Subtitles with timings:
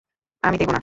[0.43, 0.79] আমি দেবো না।